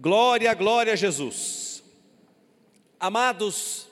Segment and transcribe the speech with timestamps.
[0.00, 1.82] Glória, glória a Jesus.
[2.98, 3.86] Amados,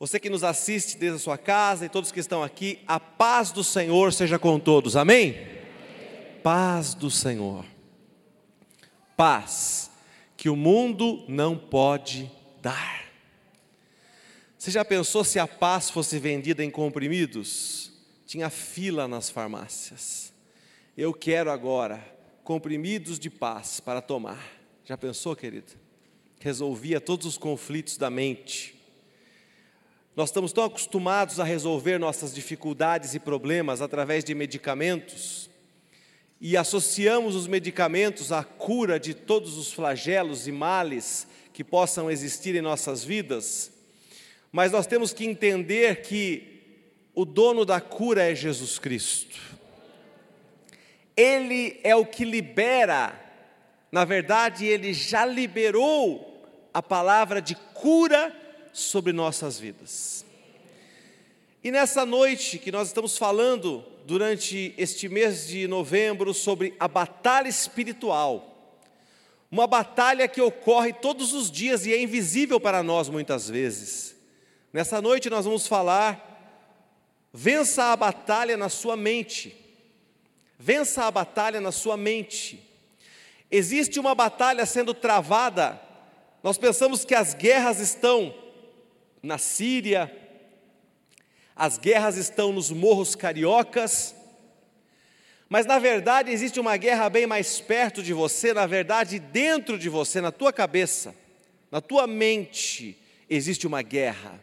[0.00, 3.52] você que nos assiste desde a sua casa e todos que estão aqui, a paz
[3.52, 5.36] do Senhor seja com todos, amém?
[6.42, 7.64] Paz do Senhor.
[9.16, 9.92] Paz
[10.36, 12.28] que o mundo não pode
[12.60, 13.04] dar.
[14.58, 17.92] Você já pensou se a paz fosse vendida em comprimidos?
[18.26, 20.32] Tinha fila nas farmácias.
[20.96, 22.04] Eu quero agora
[22.42, 24.63] comprimidos de paz para tomar.
[24.86, 25.72] Já pensou, querido?
[26.38, 28.74] Resolvia todos os conflitos da mente.
[30.14, 35.48] Nós estamos tão acostumados a resolver nossas dificuldades e problemas através de medicamentos
[36.38, 42.54] e associamos os medicamentos à cura de todos os flagelos e males que possam existir
[42.54, 43.72] em nossas vidas.
[44.52, 46.60] Mas nós temos que entender que
[47.14, 49.40] o dono da cura é Jesus Cristo.
[51.16, 53.23] Ele é o que libera
[53.94, 58.34] na verdade, ele já liberou a palavra de cura
[58.72, 60.26] sobre nossas vidas.
[61.62, 67.46] E nessa noite que nós estamos falando durante este mês de novembro sobre a batalha
[67.46, 68.74] espiritual,
[69.48, 74.16] uma batalha que ocorre todos os dias e é invisível para nós muitas vezes.
[74.72, 76.58] Nessa noite nós vamos falar,
[77.32, 79.56] vença a batalha na sua mente,
[80.58, 82.73] vença a batalha na sua mente.
[83.56, 85.80] Existe uma batalha sendo travada.
[86.42, 88.34] Nós pensamos que as guerras estão
[89.22, 90.12] na Síria,
[91.54, 94.12] as guerras estão nos morros cariocas,
[95.48, 99.88] mas na verdade existe uma guerra bem mais perto de você, na verdade dentro de
[99.88, 101.14] você, na tua cabeça,
[101.70, 102.98] na tua mente,
[103.30, 104.42] existe uma guerra.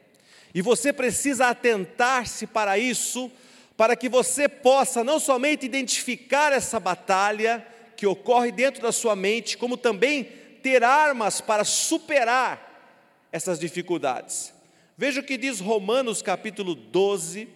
[0.55, 3.29] E você precisa atentar-se para isso,
[3.75, 7.67] para que você possa não somente identificar essa batalha,
[8.01, 14.51] que ocorre dentro da sua mente, como também ter armas para superar essas dificuldades.
[14.97, 17.47] Veja o que diz Romanos capítulo 12,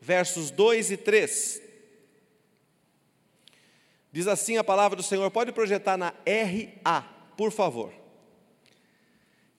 [0.00, 1.62] versos 2 e 3.
[4.10, 7.02] Diz assim a palavra do Senhor, pode projetar na RA,
[7.36, 7.92] por favor.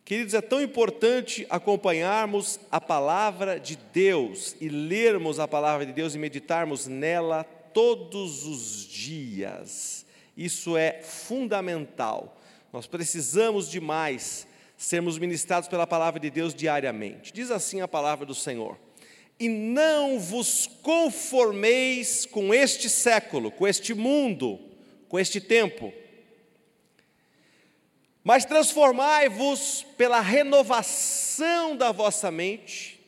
[0.04, 6.16] Queridos, é tão importante acompanharmos a palavra de Deus e lermos a palavra de Deus
[6.16, 10.03] e meditarmos nela todos os dias.
[10.36, 12.40] Isso é fundamental.
[12.72, 17.32] Nós precisamos demais sermos ministrados pela palavra de Deus diariamente.
[17.32, 18.78] Diz assim a palavra do Senhor:
[19.40, 24.60] E não vos conformeis com este século, com este mundo,
[25.08, 25.94] com este tempo,
[28.24, 33.00] mas transformai-vos pela renovação da vossa mente,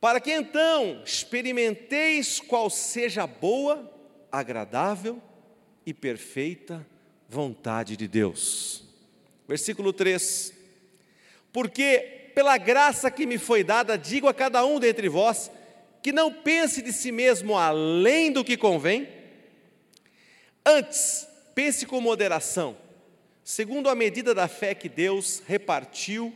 [0.00, 3.92] para que então experimenteis qual seja boa,
[4.30, 5.20] agradável
[5.88, 6.86] e perfeita
[7.26, 8.84] vontade de Deus.
[9.48, 10.52] Versículo 3:
[11.50, 15.50] Porque pela graça que me foi dada, digo a cada um dentre vós,
[16.02, 19.08] que não pense de si mesmo além do que convém,
[20.64, 22.76] antes pense com moderação,
[23.42, 26.34] segundo a medida da fé que Deus repartiu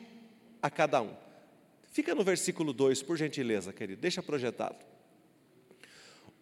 [0.62, 1.14] a cada um.
[1.92, 4.91] Fica no versículo 2, por gentileza, querido, deixa projetado.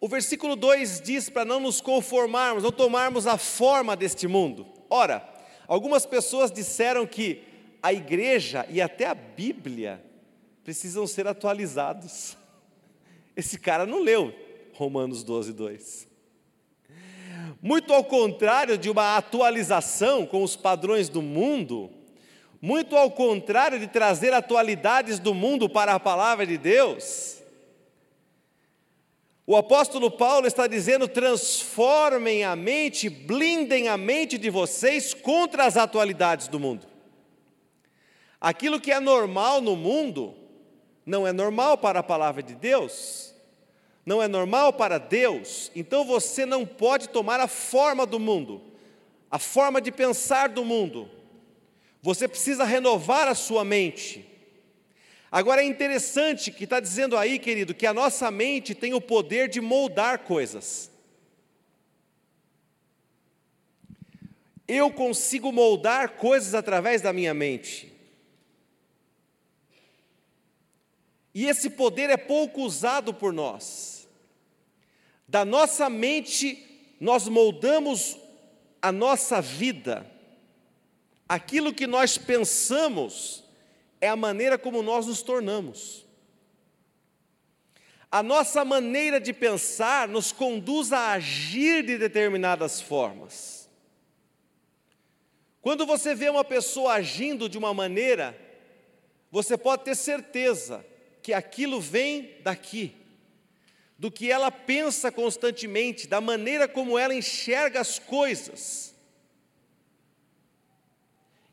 [0.03, 4.65] O versículo 2 diz para não nos conformarmos, não tomarmos a forma deste mundo.
[4.89, 5.23] Ora,
[5.67, 7.43] algumas pessoas disseram que
[7.83, 10.03] a igreja e até a Bíblia
[10.63, 12.35] precisam ser atualizados.
[13.37, 14.33] Esse cara não leu
[14.73, 16.07] Romanos 12, 2.
[17.61, 21.91] Muito ao contrário de uma atualização com os padrões do mundo,
[22.59, 27.40] muito ao contrário de trazer atualidades do mundo para a palavra de Deus,
[29.51, 35.75] o apóstolo Paulo está dizendo: transformem a mente, blindem a mente de vocês contra as
[35.75, 36.87] atualidades do mundo.
[38.39, 40.33] Aquilo que é normal no mundo,
[41.05, 43.35] não é normal para a palavra de Deus,
[44.05, 48.61] não é normal para Deus, então você não pode tomar a forma do mundo,
[49.29, 51.09] a forma de pensar do mundo.
[52.01, 54.30] Você precisa renovar a sua mente.
[55.31, 59.47] Agora é interessante que está dizendo aí, querido, que a nossa mente tem o poder
[59.47, 60.91] de moldar coisas.
[64.67, 67.93] Eu consigo moldar coisas através da minha mente.
[71.33, 74.09] E esse poder é pouco usado por nós.
[75.25, 78.17] Da nossa mente, nós moldamos
[78.81, 80.05] a nossa vida.
[81.27, 83.40] Aquilo que nós pensamos,
[84.01, 86.05] é a maneira como nós nos tornamos.
[88.11, 93.69] A nossa maneira de pensar nos conduz a agir de determinadas formas.
[95.61, 98.37] Quando você vê uma pessoa agindo de uma maneira,
[99.29, 100.83] você pode ter certeza
[101.21, 102.95] que aquilo vem daqui,
[103.97, 108.93] do que ela pensa constantemente, da maneira como ela enxerga as coisas.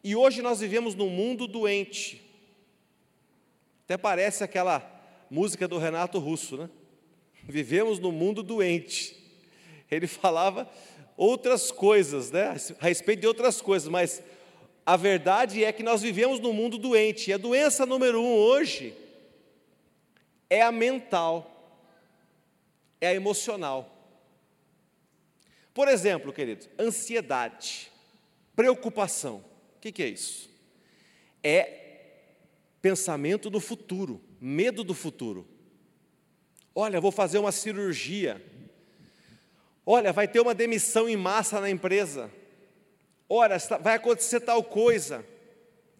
[0.03, 2.28] E hoje nós vivemos num mundo doente.
[3.89, 4.87] Até parece aquela
[5.31, 6.69] música do Renato Russo, né?
[7.43, 9.17] Vivemos num mundo doente.
[9.91, 10.69] Ele falava
[11.17, 12.55] outras coisas, né?
[12.81, 14.23] A respeito de outras coisas, mas
[14.85, 17.31] a verdade é que nós vivemos num mundo doente.
[17.31, 18.95] E a doença número um hoje
[20.51, 21.55] é a mental
[23.01, 23.91] é a emocional.
[25.73, 27.91] Por exemplo, queridos, ansiedade,
[28.55, 29.37] preocupação.
[29.77, 30.51] O que, que é isso?
[31.43, 31.88] É
[32.81, 35.47] pensamento do futuro, medo do futuro.
[36.75, 38.43] Olha, vou fazer uma cirurgia.
[39.85, 42.31] Olha, vai ter uma demissão em massa na empresa.
[43.29, 45.25] Olha, vai acontecer tal coisa.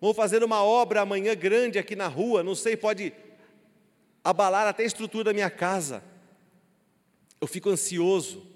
[0.01, 3.13] Vou fazer uma obra amanhã grande aqui na rua, não sei, pode
[4.23, 6.03] abalar até a estrutura da minha casa
[7.41, 8.47] eu fico ansioso,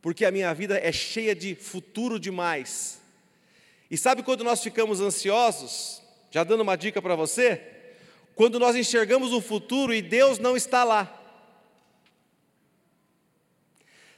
[0.00, 3.00] porque a minha vida é cheia de futuro demais.
[3.90, 6.02] E sabe quando nós ficamos ansiosos?
[6.30, 7.60] Já dando uma dica para você?
[8.34, 11.14] Quando nós enxergamos o futuro e Deus não está lá.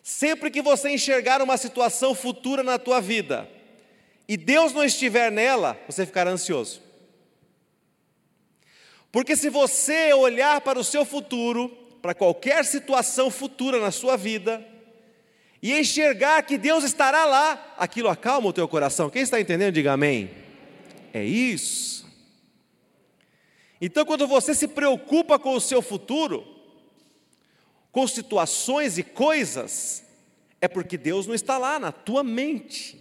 [0.03, 3.49] Sempre que você enxergar uma situação futura na tua vida
[4.29, 6.83] e Deus não estiver nela, você ficará ansioso.
[9.13, 11.69] Porque se você olhar para o seu futuro
[12.01, 14.65] para qualquer situação futura na sua vida
[15.63, 19.11] e enxergar que Deus estará lá, aquilo acalma o teu coração.
[19.11, 20.31] Quem está entendendo, diga amém.
[21.13, 22.07] É isso.
[23.81, 26.47] Então, quando você se preocupa com o seu futuro,
[27.91, 30.05] com situações e coisas,
[30.61, 33.01] é porque Deus não está lá na tua mente.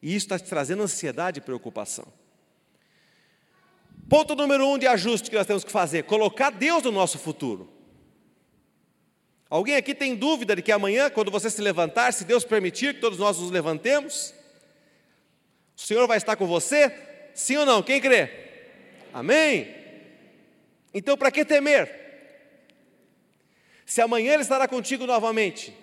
[0.00, 2.06] E isso está te trazendo ansiedade e preocupação.
[4.08, 7.70] Ponto número um de ajuste que nós temos que fazer: colocar Deus no nosso futuro.
[9.48, 13.00] Alguém aqui tem dúvida de que amanhã, quando você se levantar, se Deus permitir que
[13.00, 14.34] todos nós nos levantemos,
[15.82, 16.94] o Senhor vai estar com você?
[17.34, 17.82] Sim ou não?
[17.82, 18.30] Quem crê?
[19.12, 19.74] Amém?
[20.94, 21.90] Então, para que temer?
[23.84, 25.76] Se amanhã Ele estará contigo novamente.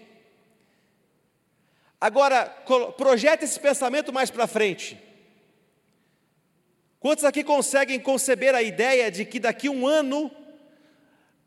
[2.00, 2.46] Agora,
[2.96, 4.98] projete esse pensamento mais para frente.
[6.98, 10.32] Quantos aqui conseguem conceber a ideia de que daqui um ano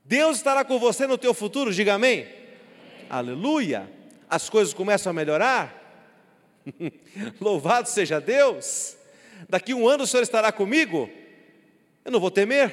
[0.05, 1.73] Deus estará com você no teu futuro?
[1.73, 2.21] Diga amém.
[2.21, 3.07] amém.
[3.09, 3.91] Aleluia.
[4.29, 5.82] As coisas começam a melhorar.
[7.41, 8.97] Louvado seja Deus.
[9.49, 11.11] Daqui um ano o Senhor estará comigo.
[12.05, 12.73] Eu não vou temer.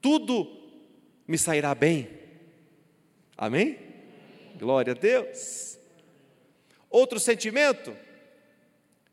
[0.00, 0.46] Tudo
[1.26, 2.08] me sairá bem.
[3.36, 3.78] Amém?
[4.56, 5.78] Glória a Deus.
[6.90, 7.96] Outro sentimento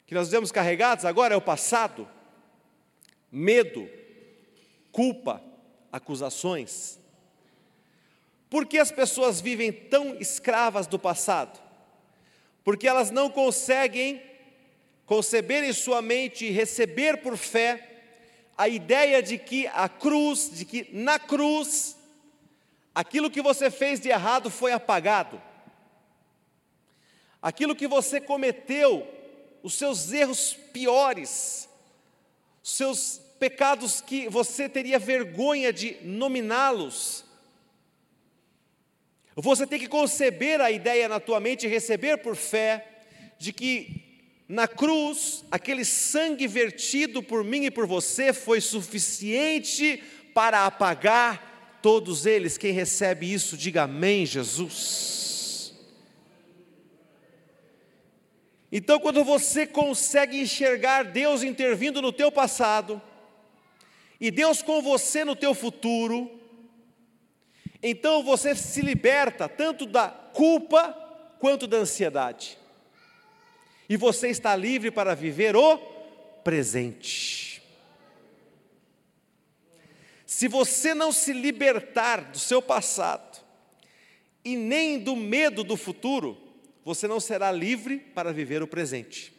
[0.06, 2.08] que nós vemos carregados agora é o passado
[3.32, 3.90] medo,
[4.94, 5.44] culpa,
[5.92, 6.98] acusações.
[8.50, 11.62] Por que as pessoas vivem tão escravas do passado?
[12.66, 14.22] Porque elas não conseguem
[15.06, 17.92] conceber em sua mente e receber por fé
[18.58, 21.96] a ideia de que a cruz, de que na cruz,
[22.94, 25.40] aquilo que você fez de errado foi apagado.
[27.42, 29.08] Aquilo que você cometeu,
[29.62, 31.70] os seus erros piores,
[32.64, 37.25] os seus pecados que você teria vergonha de nominá-los.
[39.36, 42.86] Você tem que conceber a ideia na tua mente e receber por fé
[43.38, 44.04] de que
[44.48, 50.02] na cruz, aquele sangue vertido por mim e por você foi suficiente
[50.34, 52.58] para apagar todos eles.
[52.58, 55.74] Quem recebe isso, diga amém, Jesus.
[58.72, 63.02] Então, quando você consegue enxergar Deus intervindo no teu passado,
[64.20, 66.32] e Deus com você no teu futuro,
[67.88, 70.92] então você se liberta tanto da culpa
[71.38, 72.58] quanto da ansiedade.
[73.88, 75.78] E você está livre para viver o
[76.44, 77.62] presente.
[80.26, 83.40] Se você não se libertar do seu passado
[84.44, 86.36] e nem do medo do futuro,
[86.84, 89.32] você não será livre para viver o presente.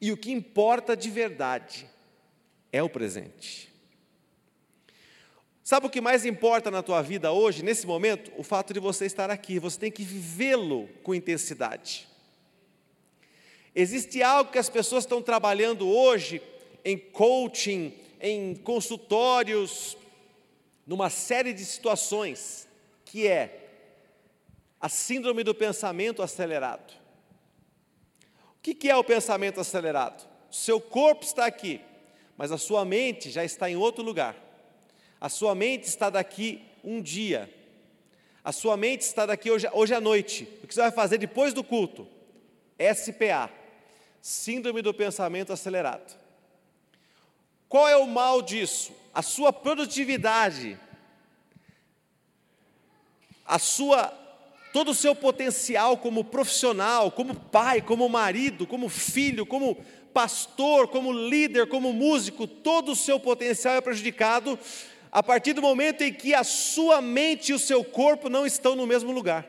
[0.00, 1.84] E o que importa de verdade
[2.72, 3.69] é o presente.
[5.70, 8.32] Sabe o que mais importa na tua vida hoje, nesse momento?
[8.36, 9.60] O fato de você estar aqui.
[9.60, 12.08] Você tem que vivê-lo com intensidade.
[13.72, 16.42] Existe algo que as pessoas estão trabalhando hoje
[16.84, 19.96] em coaching, em consultórios,
[20.84, 22.66] numa série de situações,
[23.04, 23.68] que é
[24.80, 26.92] a síndrome do pensamento acelerado.
[28.56, 30.28] O que é o pensamento acelerado?
[30.50, 31.80] Seu corpo está aqui,
[32.36, 34.49] mas a sua mente já está em outro lugar.
[35.20, 37.52] A sua mente está daqui um dia.
[38.42, 40.48] A sua mente está daqui hoje, hoje à noite.
[40.62, 42.08] O que você vai fazer depois do culto?
[42.94, 43.50] SPA
[44.20, 46.18] Síndrome do pensamento acelerado.
[47.68, 48.92] Qual é o mal disso?
[49.14, 50.78] A sua produtividade,
[53.44, 54.16] a sua
[54.72, 59.76] todo o seu potencial como profissional, como pai, como marido, como filho, como
[60.12, 64.56] pastor, como líder, como músico, todo o seu potencial é prejudicado
[65.12, 68.76] a partir do momento em que a sua mente e o seu corpo não estão
[68.76, 69.48] no mesmo lugar.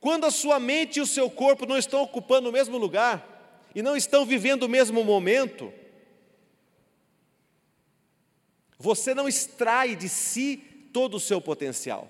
[0.00, 3.82] Quando a sua mente e o seu corpo não estão ocupando o mesmo lugar e
[3.82, 5.72] não estão vivendo o mesmo momento,
[8.78, 10.56] você não extrai de si
[10.92, 12.08] todo o seu potencial.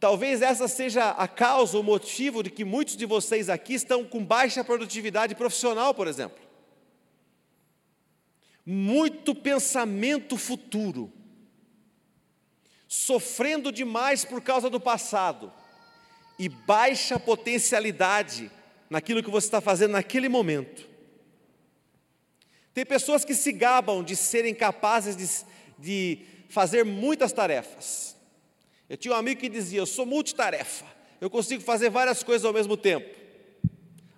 [0.00, 4.24] Talvez essa seja a causa, o motivo de que muitos de vocês aqui estão com
[4.24, 6.47] baixa produtividade profissional, por exemplo
[8.70, 11.10] muito pensamento futuro,
[12.86, 15.50] sofrendo demais por causa do passado
[16.38, 18.50] e baixa potencialidade
[18.90, 20.86] naquilo que você está fazendo naquele momento.
[22.74, 25.46] Tem pessoas que se gabam de serem capazes de,
[25.78, 28.14] de fazer muitas tarefas.
[28.86, 30.84] Eu tinha um amigo que dizia: Eu sou multitarefa,
[31.22, 33.08] eu consigo fazer várias coisas ao mesmo tempo.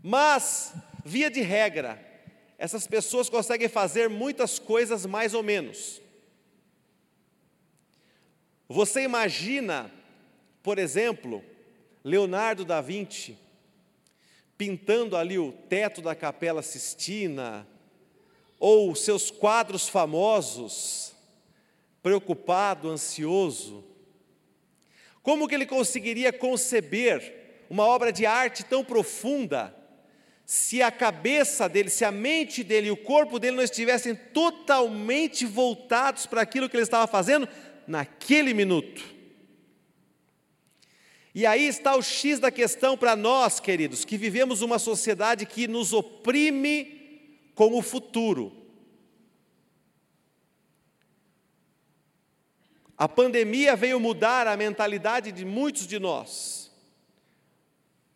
[0.02, 2.10] Mas, via de regra,
[2.61, 5.99] essas pessoas conseguem fazer muitas coisas mais ou menos.
[8.69, 9.90] Você imagina,
[10.62, 11.43] por exemplo,
[12.05, 13.38] Leonardo da Vinci
[14.59, 17.67] pintando ali o teto da Capela Sistina,
[18.59, 21.14] ou seus quadros famosos,
[22.02, 23.83] preocupado, ansioso.
[25.23, 29.75] Como que ele conseguiria conceber uma obra de arte tão profunda
[30.52, 35.47] se a cabeça dele, se a mente dele e o corpo dele não estivessem totalmente
[35.47, 37.49] voltados para aquilo que ele estava fazendo
[37.87, 39.00] naquele minuto.
[41.33, 45.69] E aí está o X da questão para nós, queridos, que vivemos uma sociedade que
[45.69, 48.52] nos oprime com o futuro.
[52.99, 56.60] A pandemia veio mudar a mentalidade de muitos de nós.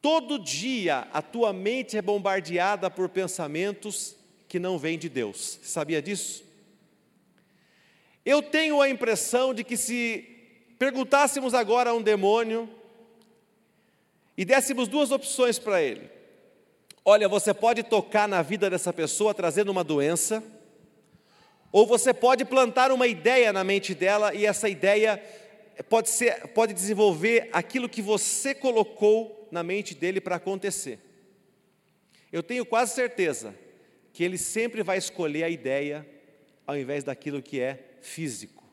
[0.04, 4.14] Todo dia a tua mente é bombardeada por pensamentos
[4.46, 5.58] que não vêm de Deus.
[5.62, 6.44] Sabia disso?
[8.22, 10.28] Eu tenho a impressão de que se
[10.78, 12.68] perguntássemos agora a um demônio
[14.36, 16.10] e dessemos duas opções para ele:
[17.02, 20.44] olha, você pode tocar na vida dessa pessoa trazendo uma doença,
[21.72, 25.16] ou você pode plantar uma ideia na mente dela e essa ideia
[25.88, 30.98] pode, ser, pode desenvolver aquilo que você colocou na mente dele para acontecer.
[32.32, 33.54] Eu tenho quase certeza
[34.12, 36.06] que ele sempre vai escolher a ideia
[36.66, 38.64] ao invés daquilo que é físico.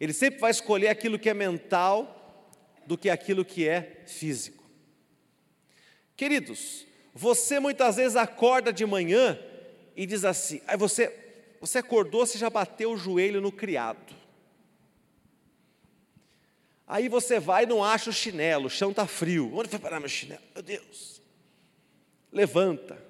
[0.00, 2.50] Ele sempre vai escolher aquilo que é mental
[2.84, 4.64] do que aquilo que é físico.
[6.16, 9.38] Queridos, você muitas vezes acorda de manhã
[9.96, 11.12] e diz assim: aí você,
[11.60, 14.12] você acordou, você já bateu o joelho no criado.
[16.86, 19.50] Aí você vai e não acha o chinelo, o chão está frio.
[19.54, 20.42] Onde foi parar meu chinelo?
[20.54, 21.22] Meu Deus.
[22.30, 23.02] Levanta.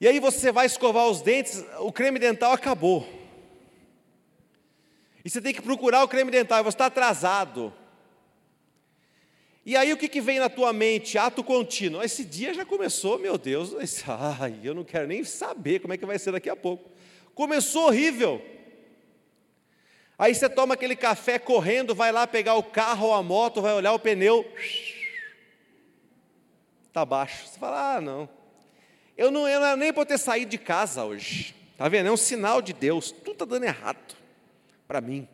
[0.00, 3.08] E aí você vai escovar os dentes, o creme dental acabou.
[5.24, 7.72] E você tem que procurar o creme dental, você está atrasado.
[9.64, 11.16] E aí o que, que vem na tua mente?
[11.16, 12.02] Ato contínuo.
[12.02, 13.72] Esse dia já começou, meu Deus.
[14.06, 16.90] Ai, eu não quero nem saber como é que vai ser daqui a pouco.
[17.34, 18.44] Começou horrível.
[20.18, 23.72] Aí você toma aquele café correndo, vai lá pegar o carro ou a moto, vai
[23.74, 24.48] olhar o pneu,
[26.86, 27.48] está baixo.
[27.48, 28.28] Você fala, ah, não.
[29.16, 31.54] Eu não, eu era nem para ter saído de casa hoje.
[31.72, 32.06] Está vendo?
[32.06, 33.10] É um sinal de Deus.
[33.10, 34.16] Tudo está dando errado
[34.86, 35.28] para mim.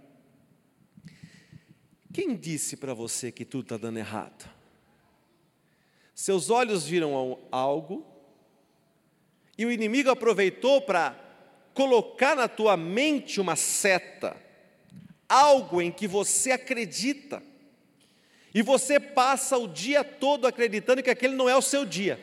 [2.12, 4.48] Quem disse para você que tudo está dando errado?
[6.14, 8.06] Seus olhos viram algo
[9.56, 11.14] e o inimigo aproveitou para
[11.74, 14.36] colocar na tua mente uma seta
[15.30, 17.42] algo em que você acredita,
[18.52, 22.18] e você passa o dia todo acreditando que aquele não é o seu dia.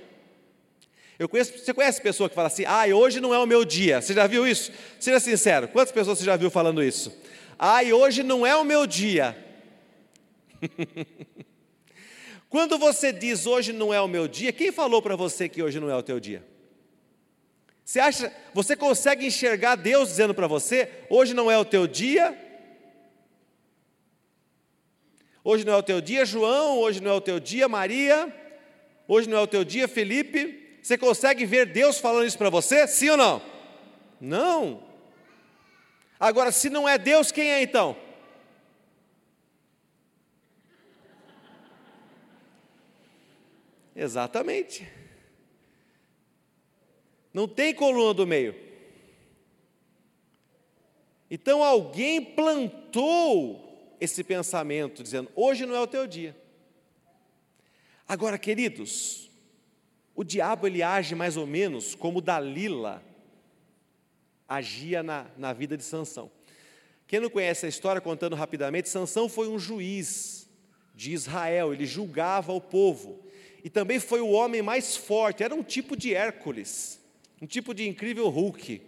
[1.18, 4.02] Eu conheço, você conhece pessoa que fala assim, ah, hoje não é o meu dia.
[4.02, 4.72] Você já viu isso?
[5.00, 7.18] Seja sincero, quantas pessoas você já viu falando isso?
[7.58, 9.36] Ah, hoje não é o meu dia.
[12.50, 15.80] Quando você diz hoje não é o meu dia, quem falou para você que hoje
[15.80, 16.46] não é o teu dia?
[17.84, 22.38] Você acha, você consegue enxergar Deus dizendo para você, hoje não é o teu dia,
[25.50, 28.36] Hoje não é o teu dia, João, hoje não é o teu dia, Maria.
[29.08, 30.78] Hoje não é o teu dia, Felipe?
[30.84, 32.86] Você consegue ver Deus falando isso para você?
[32.86, 33.42] Sim ou não?
[34.20, 34.84] Não.
[36.20, 37.96] Agora, se não é Deus, quem é então?
[43.96, 44.86] Exatamente.
[47.34, 48.54] Não tem coluna do meio.
[51.32, 53.67] Então alguém plantou
[54.00, 56.36] esse pensamento, dizendo: hoje não é o teu dia.
[58.08, 59.30] Agora, queridos,
[60.16, 63.04] o diabo ele age mais ou menos como Dalila
[64.48, 66.32] agia na, na vida de Sansão.
[67.06, 70.48] Quem não conhece a história, contando rapidamente, Sansão foi um juiz
[70.96, 73.24] de Israel, ele julgava o povo
[73.64, 77.00] e também foi o homem mais forte, era um tipo de Hércules,
[77.42, 78.82] um tipo de incrível Hulk.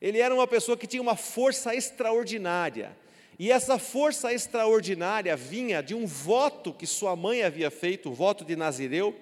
[0.00, 2.96] Ele era uma pessoa que tinha uma força extraordinária,
[3.40, 8.44] e essa força extraordinária vinha de um voto que sua mãe havia feito, o voto
[8.44, 9.18] de Nazireu,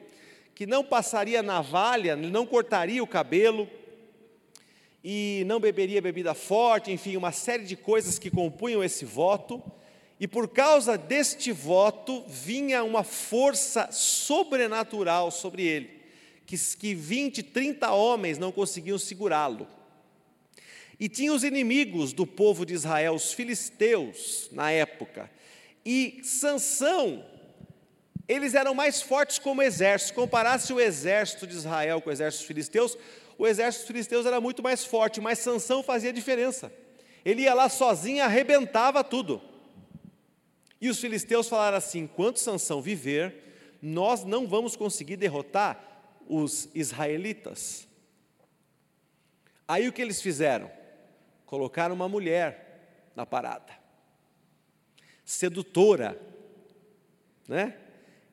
[0.57, 3.71] que não passaria navalha, não cortaria o cabelo,
[5.05, 9.63] e não beberia bebida forte, enfim, uma série de coisas que compunham esse voto.
[10.19, 15.91] E por causa deste voto vinha uma força sobrenatural sobre ele,
[16.45, 19.77] que, que 20, 30 homens não conseguiam segurá-lo.
[20.99, 25.31] E tinha os inimigos do povo de Israel, os filisteus, na época.
[25.85, 27.25] E Sansão,
[28.26, 30.14] eles eram mais fortes como exército.
[30.14, 32.99] Comparasse o exército de Israel com o exército dos filisteus,
[33.38, 36.73] o exército dos filisteus era muito mais forte, mas Sansão fazia diferença.
[37.25, 39.40] Ele ia lá sozinho arrebentava tudo.
[40.81, 43.35] E os filisteus falaram assim: enquanto Sansão viver,
[43.81, 45.81] nós não vamos conseguir derrotar
[46.28, 47.87] os israelitas.
[49.67, 50.77] Aí o que eles fizeram?
[51.49, 53.73] Colocaram uma mulher na parada,
[55.25, 56.21] sedutora,
[57.49, 57.75] né?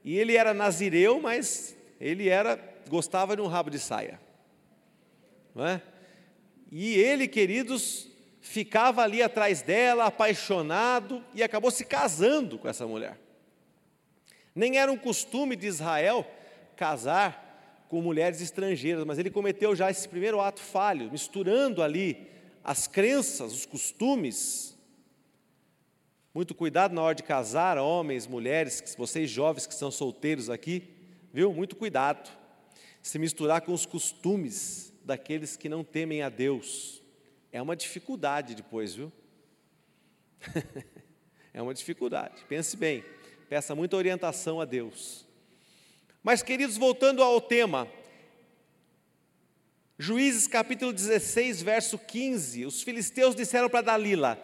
[0.04, 4.20] E ele era nazireu, mas ele era gostava de um rabo de saia,
[5.56, 5.82] não é?
[6.70, 8.10] E ele, queridos,
[8.42, 13.18] ficava ali atrás dela, apaixonado, e acabou se casando com essa mulher.
[14.54, 16.30] Nem era um costume de Israel
[16.76, 22.35] casar com mulheres estrangeiras, mas ele cometeu já esse primeiro ato falho, misturando ali
[22.66, 24.76] as crenças, os costumes.
[26.34, 30.84] Muito cuidado na hora de casar, homens, mulheres, vocês jovens que são solteiros aqui,
[31.32, 31.54] viu?
[31.54, 32.30] Muito cuidado.
[33.04, 37.04] Se misturar com os costumes daqueles que não temem a Deus.
[37.52, 39.12] É uma dificuldade depois, viu?
[41.54, 42.44] é uma dificuldade.
[42.50, 43.06] Pense bem,
[43.48, 45.24] peça muita orientação a Deus.
[46.24, 47.88] Mas, queridos, voltando ao tema,
[49.98, 54.42] Juízes capítulo 16, verso 15: os filisteus disseram para Dalila: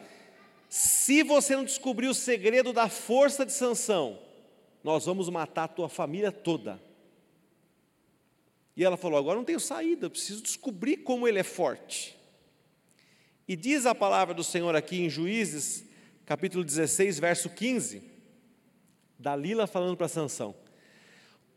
[0.69, 4.17] Se você não descobrir o segredo da força de Sansão,
[4.81, 6.81] nós vamos matar a tua família toda.
[8.77, 12.17] E ela falou: Agora não tenho saída, eu preciso descobrir como ele é forte.
[13.45, 15.83] E diz a palavra do Senhor aqui em Juízes,
[16.25, 18.01] capítulo 16, verso 15,
[19.19, 20.55] Dalila falando para Sansão: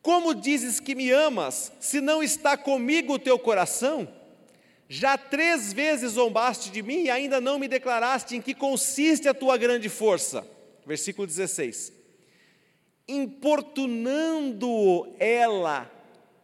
[0.04, 4.06] Como dizes que me amas, se não está comigo o teu coração?
[4.86, 9.32] Já três vezes zombaste de mim e ainda não me declaraste em que consiste a
[9.32, 10.46] tua grande força.
[10.84, 11.90] Versículo 16.
[13.08, 15.90] Importunando ela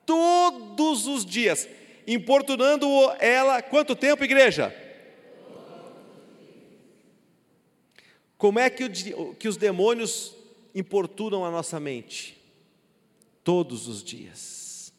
[0.06, 1.68] todos os dias,
[2.06, 2.86] importunando
[3.18, 4.74] ela, quanto tempo, igreja?
[8.38, 10.34] Como é que, o, que os demônios
[10.74, 12.39] importunam a nossa mente?
[13.42, 14.92] Todos os dias.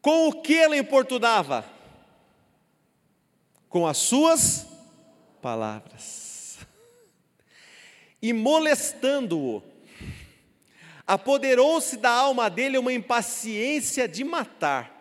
[0.00, 1.64] Com o que ela importunava?
[3.68, 4.66] Com as suas
[5.42, 6.58] palavras.
[8.20, 9.62] E molestando-o,
[11.06, 14.98] apoderou-se da alma dele uma impaciência de matar.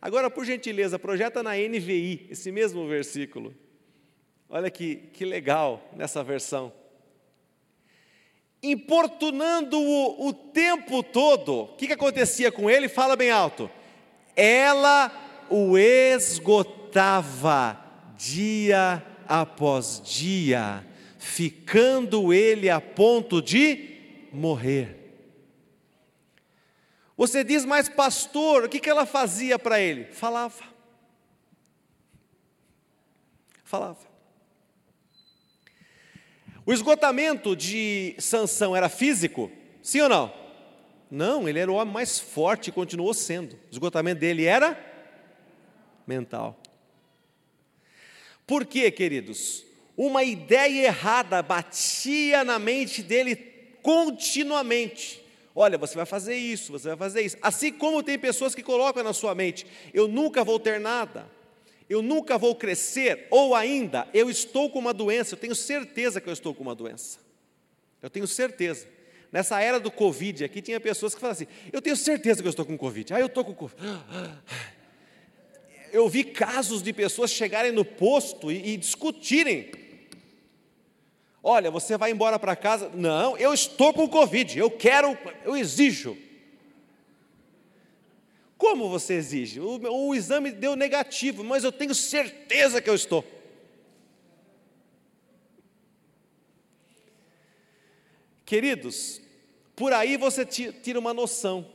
[0.00, 3.54] Agora, por gentileza, projeta na NVI esse mesmo versículo.
[4.48, 6.70] Olha que, que legal nessa versão.
[8.64, 12.88] Importunando-o o tempo todo, o que, que acontecia com ele?
[12.88, 13.70] Fala bem alto.
[14.34, 15.12] Ela
[15.50, 17.78] o esgotava
[18.16, 20.82] dia após dia,
[21.18, 25.14] ficando ele a ponto de morrer.
[27.18, 30.06] Você diz, mas pastor, o que, que ela fazia para ele?
[30.06, 30.64] Falava.
[33.62, 34.13] Falava.
[36.66, 39.50] O esgotamento de Sansão era físico?
[39.82, 40.32] Sim ou não?
[41.10, 43.54] Não, ele era o homem mais forte e continuou sendo.
[43.54, 44.78] O esgotamento dele era
[46.06, 46.58] mental.
[48.46, 49.64] Por quê, queridos?
[49.96, 53.36] Uma ideia errada batia na mente dele
[53.82, 55.22] continuamente.
[55.54, 57.36] Olha, você vai fazer isso, você vai fazer isso.
[57.40, 61.30] Assim como tem pessoas que colocam na sua mente: eu nunca vou ter nada,
[61.88, 66.28] eu nunca vou crescer, ou ainda, eu estou com uma doença, eu tenho certeza que
[66.28, 67.18] eu estou com uma doença.
[68.02, 68.86] Eu tenho certeza.
[69.32, 72.50] Nessa era do Covid aqui, tinha pessoas que falavam assim: eu tenho certeza que eu
[72.50, 73.14] estou com Covid.
[73.14, 73.82] Ah, eu estou com Covid.
[75.92, 79.70] Eu vi casos de pessoas chegarem no posto e, e discutirem
[81.46, 82.90] Olha, você vai embora para casa.
[82.94, 86.16] Não, eu estou com Covid, eu quero, eu exijo.
[88.64, 89.60] Como você exige?
[89.60, 93.22] O, o exame deu negativo, mas eu tenho certeza que eu estou.
[98.46, 99.20] Queridos,
[99.76, 101.70] por aí você tira uma noção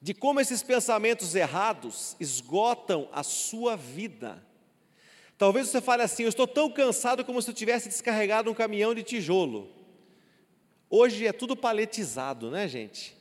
[0.00, 4.42] de como esses pensamentos errados esgotam a sua vida.
[5.36, 8.94] Talvez você fale assim: eu estou tão cansado como se eu tivesse descarregado um caminhão
[8.94, 9.70] de tijolo.
[10.88, 13.17] Hoje é tudo paletizado, né, gente?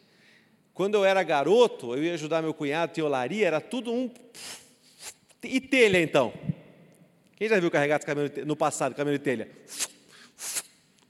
[0.77, 4.11] Quando eu era garoto, eu ia ajudar meu cunhado, tinha olaria, era tudo um.
[5.41, 6.31] E telha, então?
[7.35, 7.99] Quem já viu carregar
[8.45, 9.49] no passado, caminhão de telha?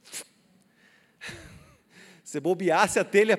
[2.24, 3.38] Se bobeasse a telha.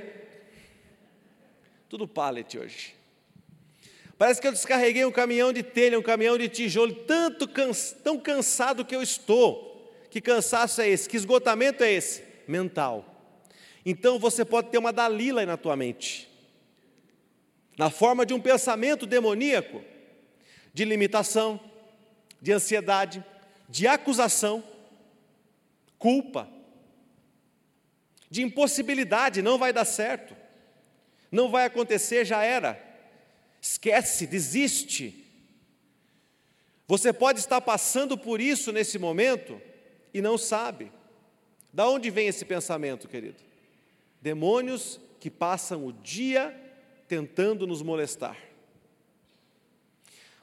[1.89, 2.95] Tudo pallet hoje.
[4.19, 7.49] Parece que eu descarreguei um caminhão de telha, um caminhão de tijolo, tanto
[8.05, 9.91] tão cansado que eu estou.
[10.11, 11.09] Que cansaço é esse?
[11.09, 12.23] Que esgotamento é esse?
[12.47, 13.18] Mental.
[13.91, 16.29] Então você pode ter uma Dalila aí na tua mente,
[17.79, 19.83] na forma de um pensamento demoníaco,
[20.75, 21.59] de limitação,
[22.39, 23.25] de ansiedade,
[23.67, 24.63] de acusação,
[25.99, 26.47] culpa,
[28.29, 30.37] de impossibilidade, não vai dar certo,
[31.33, 32.79] não vai acontecer, já era.
[33.59, 35.25] Esquece, desiste.
[36.87, 39.59] Você pode estar passando por isso nesse momento
[40.13, 40.93] e não sabe.
[41.73, 43.48] Da onde vem esse pensamento, querido?
[44.21, 46.55] Demônios que passam o dia
[47.07, 48.37] tentando nos molestar.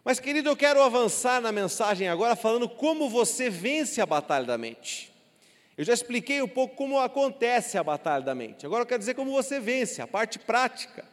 [0.04, 4.58] Mas, querido, eu quero avançar na mensagem agora falando como você vence a batalha da
[4.58, 5.12] mente.
[5.76, 8.66] Eu já expliquei um pouco como acontece a batalha da mente.
[8.66, 11.04] Agora eu quero dizer como você vence, a parte prática.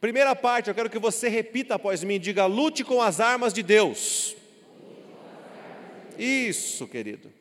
[0.00, 3.62] Primeira parte, eu quero que você repita após mim, diga: lute com as armas de
[3.62, 4.36] Deus.
[6.16, 7.32] Isso, querido.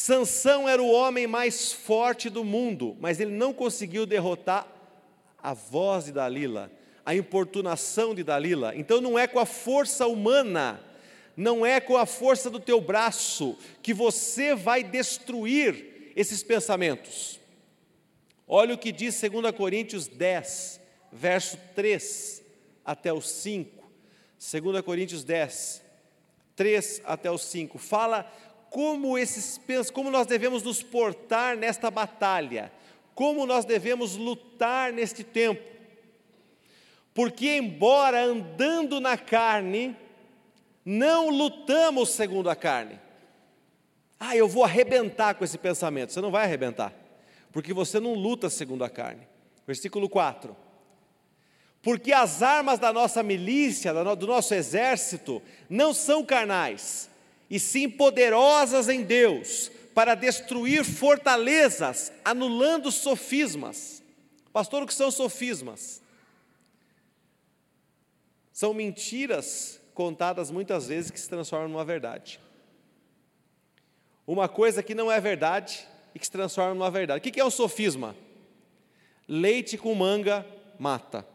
[0.00, 4.64] Sansão era o homem mais forte do mundo, mas ele não conseguiu derrotar
[5.42, 6.70] a voz de Dalila,
[7.04, 8.76] a importunação de Dalila.
[8.76, 10.80] Então não é com a força humana,
[11.36, 17.40] não é com a força do teu braço que você vai destruir esses pensamentos.
[18.46, 20.80] Olha o que diz 2 Coríntios 10,
[21.10, 22.40] verso 3
[22.84, 23.84] até o 5,
[24.62, 25.82] 2 Coríntios 10,
[26.54, 28.30] 3 até o 5, fala
[28.70, 29.60] como esses
[29.92, 32.72] como nós devemos nos portar nesta batalha,
[33.14, 35.62] como nós devemos lutar neste tempo.
[37.14, 39.96] Porque embora andando na carne,
[40.84, 43.00] não lutamos segundo a carne.
[44.20, 46.12] Ah, eu vou arrebentar com esse pensamento.
[46.12, 46.92] Você não vai arrebentar,
[47.52, 49.26] porque você não luta segundo a carne.
[49.66, 50.68] Versículo 4
[51.82, 57.08] porque as armas da nossa milícia, do nosso exército, não são carnais,
[57.50, 64.02] e sim poderosas em Deus, para destruir fortalezas, anulando sofismas.
[64.52, 66.00] Pastor, o que são sofismas?
[68.52, 72.38] São mentiras contadas muitas vezes que se transformam numa verdade.
[74.26, 77.18] Uma coisa que não é verdade e que se transforma numa verdade.
[77.18, 78.14] O que é um sofisma?
[79.26, 80.46] Leite com manga
[80.78, 81.26] mata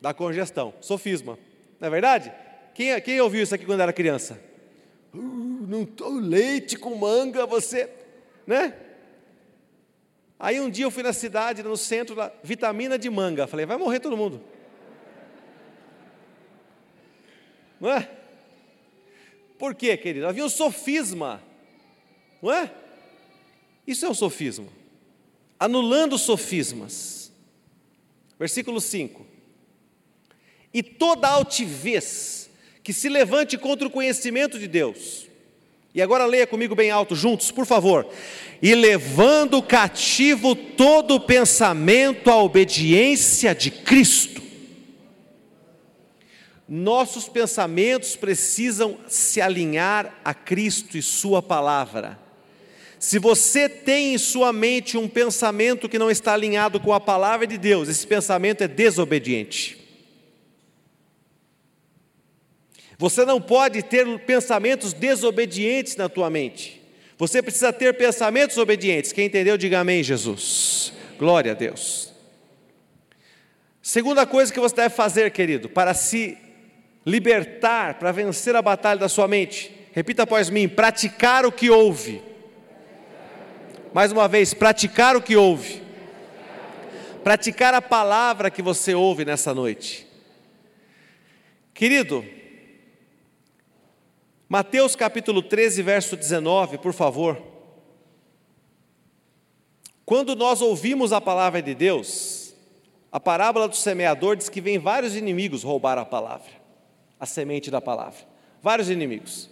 [0.00, 1.38] da congestão, sofisma.
[1.80, 2.32] Não é verdade?
[2.78, 4.40] Quem, quem ouviu isso aqui quando era criança?
[5.12, 5.18] Uh,
[5.66, 7.90] não estou leite com manga, você,
[8.46, 8.72] né?
[10.38, 13.48] Aí um dia eu fui na cidade, no centro, lá, vitamina de manga.
[13.48, 14.40] Falei, vai morrer todo mundo.
[17.80, 18.08] Não é?
[19.58, 20.28] Por quê, querido?
[20.28, 21.42] Havia um sofisma,
[22.40, 22.72] não é?
[23.84, 24.68] Isso é um sofisma.
[25.58, 27.32] Anulando sofismas.
[28.38, 29.26] Versículo 5
[30.72, 32.47] e toda altivez
[32.88, 35.26] que se levante contra o conhecimento de Deus.
[35.94, 38.08] E agora leia comigo bem alto, juntos, por favor.
[38.62, 44.40] E levando cativo todo pensamento à obediência de Cristo.
[46.66, 52.18] Nossos pensamentos precisam se alinhar a Cristo e Sua palavra.
[52.98, 57.46] Se você tem em sua mente um pensamento que não está alinhado com a palavra
[57.46, 59.77] de Deus, esse pensamento é desobediente.
[62.98, 66.82] Você não pode ter pensamentos desobedientes na tua mente,
[67.16, 69.12] Você precisa ter pensamentos obedientes.
[69.12, 70.92] Quem entendeu, diga amém, Jesus.
[71.18, 72.12] Glória a Deus.
[73.82, 76.38] Segunda coisa que você deve fazer, querido, para se
[77.04, 79.72] libertar, para vencer a batalha da sua mente.
[79.92, 82.22] Repita após mim: praticar o que ouve.
[83.92, 85.82] Mais uma vez, praticar o que ouve.
[87.24, 90.06] Praticar a palavra que você ouve nessa noite.
[91.74, 92.24] Querido,
[94.48, 97.38] Mateus capítulo 13, verso 19, por favor.
[100.06, 102.54] Quando nós ouvimos a palavra de Deus,
[103.12, 106.50] a parábola do semeador diz que vem vários inimigos roubar a palavra,
[107.20, 108.20] a semente da palavra.
[108.62, 109.50] Vários inimigos.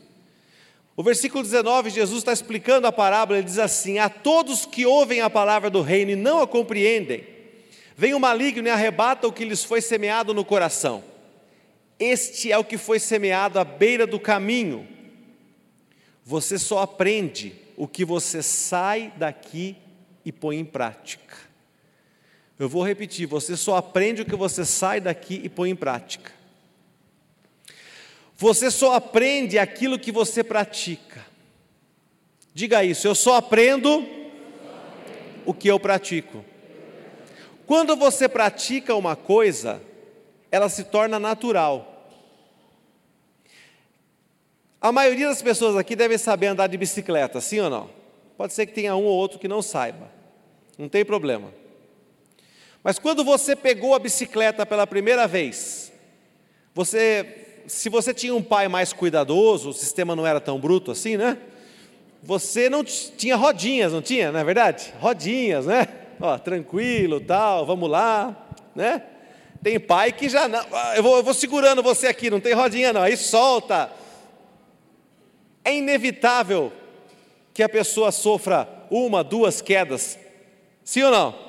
[0.97, 5.21] O versículo 19, Jesus está explicando a parábola, ele diz assim: A todos que ouvem
[5.21, 7.27] a palavra do reino e não a compreendem,
[7.95, 11.05] vem o maligno e arrebata o que lhes foi semeado no coração.
[11.99, 14.87] Este é o que foi semeado à beira do caminho.
[16.25, 19.77] Você só aprende o que você sai daqui
[20.25, 21.37] e põe em prática.
[22.59, 26.33] Eu vou repetir: você só aprende o que você sai daqui e põe em prática.
[28.37, 31.25] Você só aprende aquilo que você pratica.
[32.53, 34.07] Diga isso, eu só aprendo
[35.45, 36.45] o que eu pratico.
[37.67, 39.81] Quando você pratica uma coisa,
[40.57, 41.93] ela se torna natural.
[44.81, 47.91] A maioria das pessoas aqui deve saber andar de bicicleta, sim ou não?
[48.37, 50.11] Pode ser que tenha um ou outro que não saiba,
[50.79, 51.53] não tem problema.
[52.83, 55.93] Mas quando você pegou a bicicleta pela primeira vez,
[56.75, 61.17] você se você tinha um pai mais cuidadoso, o sistema não era tão bruto assim,
[61.17, 61.37] né?
[62.23, 64.93] Você não tinha rodinhas, não tinha, não é verdade?
[65.01, 65.87] Rodinhas, né?
[66.21, 69.03] Ó, tranquilo, tal, vamos lá, né?
[69.63, 70.65] Tem pai que já não,
[70.95, 73.91] eu vou, eu vou segurando você aqui, não tem rodinha não, aí solta.
[75.65, 76.73] É inevitável
[77.53, 80.19] que a pessoa sofra uma, duas quedas,
[80.85, 81.47] sim ou não?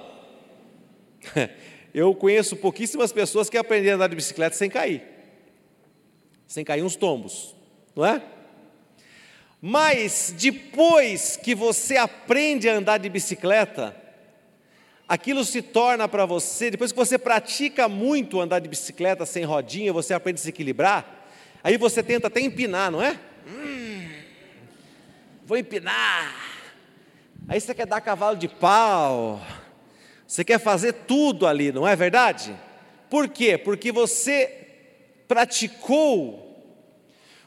[1.94, 5.18] Eu conheço pouquíssimas pessoas que aprenderam a andar de bicicleta sem cair
[6.48, 7.54] sem cair uns tombos,
[7.96, 8.24] não é?
[9.62, 13.96] Mas depois que você aprende a andar de bicicleta,
[15.08, 19.94] aquilo se torna para você, depois que você pratica muito andar de bicicleta sem rodinha,
[19.94, 21.30] você aprende a se equilibrar,
[21.64, 23.18] aí você tenta até empinar, não é?
[23.48, 24.10] Hum,
[25.46, 26.36] vou empinar.
[27.48, 29.42] Aí você quer dar cavalo de pau,
[30.28, 32.54] você quer fazer tudo ali, não é verdade?
[33.10, 33.58] Por quê?
[33.58, 34.68] Porque você
[35.28, 36.44] praticou,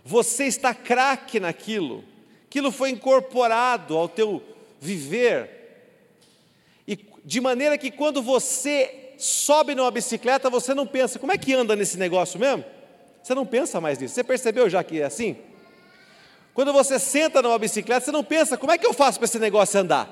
[0.02, 2.02] você está craque naquilo,
[2.46, 4.42] aquilo foi incorporado ao teu
[4.80, 5.59] viver,
[7.30, 11.76] de maneira que quando você sobe numa bicicleta, você não pensa, como é que anda
[11.76, 12.64] nesse negócio mesmo?
[13.22, 15.36] Você não pensa mais nisso, você percebeu já que é assim?
[16.52, 19.38] Quando você senta numa bicicleta, você não pensa, como é que eu faço para esse
[19.38, 20.10] negócio andar?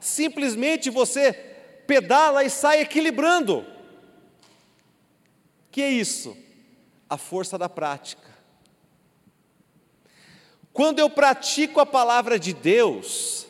[0.00, 1.34] Simplesmente você
[1.86, 3.66] pedala e sai equilibrando.
[5.70, 6.34] Que é isso?
[7.08, 8.34] a força da prática.
[10.72, 13.43] Quando eu pratico a palavra de Deus,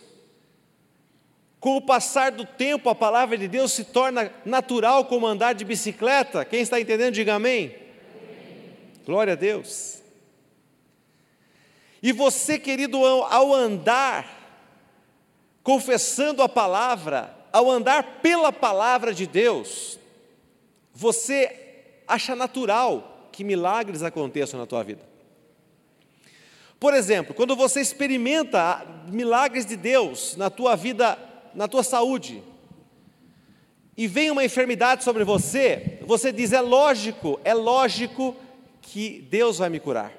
[1.65, 5.65] com o passar do tempo, a palavra de Deus se torna natural como andar de
[5.65, 6.45] bicicleta.
[6.45, 7.75] Quem está entendendo, diga amém.
[7.75, 8.77] amém.
[9.07, 10.03] Glória a Deus.
[12.03, 14.29] E você, querido, ao andar,
[15.63, 19.99] confessando a palavra, ao andar pela palavra de Deus,
[20.93, 25.01] você acha natural que milagres aconteçam na tua vida.
[26.79, 32.43] Por exemplo, quando você experimenta milagres de Deus na tua vida, na tua saúde,
[33.97, 38.37] e vem uma enfermidade sobre você, você diz: é lógico, é lógico
[38.83, 40.13] que Deus vai me curar.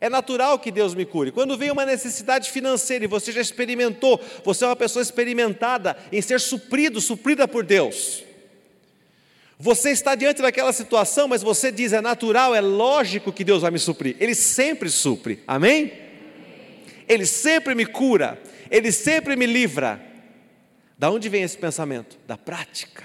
[0.00, 1.30] É natural que Deus me cure.
[1.30, 6.20] Quando vem uma necessidade financeira e você já experimentou, você é uma pessoa experimentada em
[6.20, 8.24] ser suprido, suprida por Deus.
[9.58, 13.70] Você está diante daquela situação, mas você diz: é natural, é lógico que Deus vai
[13.70, 14.16] me suprir.
[14.18, 15.92] Ele sempre supre, amém?
[17.06, 20.00] Ele sempre me cura, ele sempre me livra.
[20.98, 22.18] Da onde vem esse pensamento?
[22.26, 23.04] Da prática.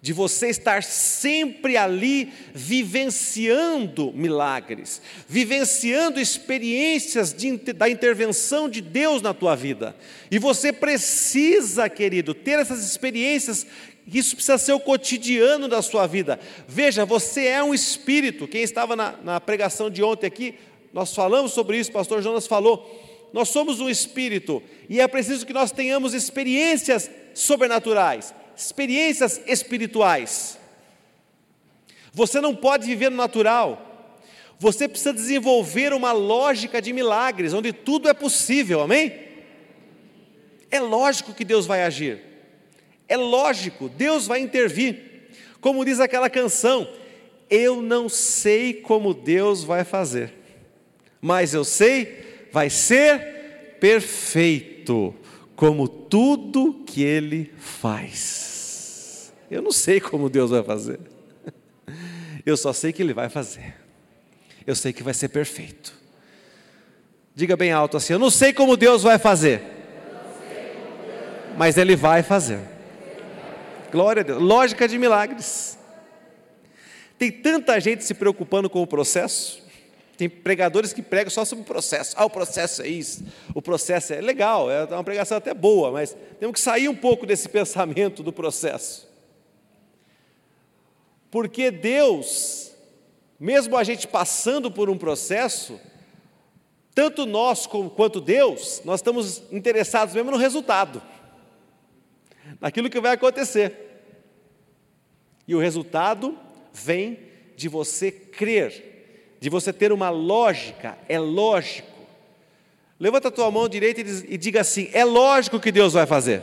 [0.00, 9.34] De você estar sempre ali vivenciando milagres, vivenciando experiências de, da intervenção de Deus na
[9.34, 9.94] tua vida.
[10.30, 13.66] E você precisa, querido, ter essas experiências
[14.12, 16.40] isso precisa ser o cotidiano da sua vida.
[16.66, 18.48] Veja, você é um espírito.
[18.48, 20.54] Quem estava na, na pregação de ontem aqui,
[20.92, 23.09] nós falamos sobre isso, o pastor Jonas falou.
[23.32, 30.58] Nós somos um espírito e é preciso que nós tenhamos experiências sobrenaturais, experiências espirituais.
[32.12, 33.86] Você não pode viver no natural.
[34.58, 39.12] você precisa desenvolver uma lógica de milagres, onde tudo é possível, amém?
[40.70, 42.20] É lógico que Deus vai agir,
[43.08, 46.88] é lógico, Deus vai intervir, como diz aquela canção,
[47.48, 50.32] eu não sei como Deus vai fazer,
[51.20, 55.14] mas eu sei, vai ser perfeito,
[55.56, 59.32] como tudo que Ele faz.
[59.50, 61.00] Eu não sei como Deus vai fazer,
[62.46, 63.74] eu só sei que Ele vai fazer,
[64.66, 65.98] eu sei que vai ser perfeito.
[67.34, 69.62] Diga bem alto assim: Eu não sei como Deus vai fazer,
[71.56, 72.60] mas Ele vai fazer.
[73.90, 74.40] Glória a Deus.
[74.40, 75.78] Lógica de milagres.
[77.18, 79.62] Tem tanta gente se preocupando com o processo.
[80.20, 82.14] Tem pregadores que pregam só sobre o processo.
[82.14, 83.24] Ah, o processo é isso.
[83.54, 87.24] O processo é legal, é uma pregação até boa, mas temos que sair um pouco
[87.24, 89.08] desse pensamento do processo.
[91.30, 92.70] Porque Deus,
[93.38, 95.80] mesmo a gente passando por um processo,
[96.94, 101.00] tanto nós quanto Deus, nós estamos interessados mesmo no resultado,
[102.60, 104.04] naquilo que vai acontecer.
[105.48, 106.38] E o resultado
[106.74, 107.20] vem
[107.56, 108.89] de você crer,
[109.40, 111.88] de você ter uma lógica, é lógico.
[112.98, 116.42] Levanta a tua mão direita e diga assim: é lógico que Deus vai fazer.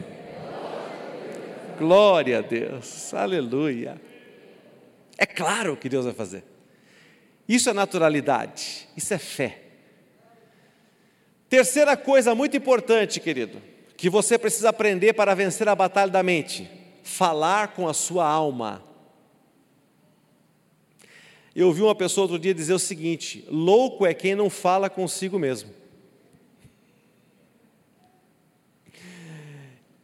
[1.78, 4.02] Glória a Deus, aleluia.
[5.16, 6.44] É claro que Deus vai fazer.
[7.48, 9.62] Isso é naturalidade, isso é fé.
[11.48, 13.62] Terceira coisa muito importante, querido,
[13.96, 16.68] que você precisa aprender para vencer a batalha da mente:
[17.04, 18.87] falar com a sua alma.
[21.58, 25.40] Eu ouvi uma pessoa outro dia dizer o seguinte: louco é quem não fala consigo
[25.40, 25.72] mesmo.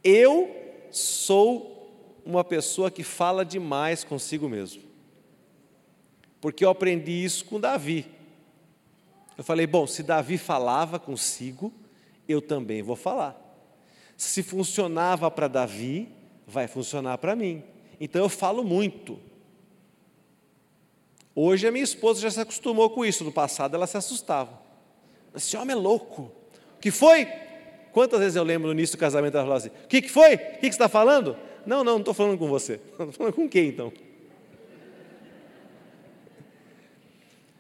[0.04, 0.50] Eu
[0.90, 4.82] sou uma pessoa que fala demais consigo mesmo.
[6.42, 8.08] Porque eu aprendi isso com Davi.
[9.38, 11.72] Eu falei, bom, se Davi falava consigo,
[12.28, 13.40] eu também vou falar.
[14.18, 16.10] Se funcionava para Davi,
[16.48, 17.62] vai funcionar para mim.
[18.00, 19.20] Então eu falo muito.
[21.36, 24.62] Hoje a minha esposa já se acostumou com isso, no passado ela se assustava.
[25.36, 26.32] Esse homem é louco.
[26.78, 27.26] O que foi?
[27.92, 30.36] Quantas vezes eu lembro no início do casamento ela falou assim: O que, que foi?
[30.36, 31.36] O que, que você está falando?
[31.66, 32.74] Não, não, não estou falando com você.
[32.92, 33.92] Estou falando com quem então?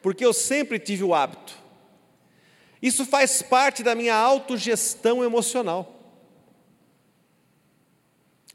[0.02, 1.58] Porque eu sempre tive o hábito.
[2.82, 5.94] Isso faz parte da minha autogestão emocional.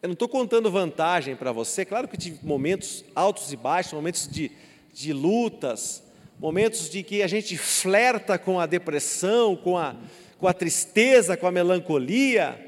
[0.03, 4.29] Eu não estou contando vantagem para você, claro que tive momentos altos e baixos, momentos
[4.29, 4.53] de
[4.99, 6.03] de lutas,
[6.41, 9.95] momentos de que a gente flerta com a depressão, com a,
[10.39, 12.65] com a tristeza, com a melancolia.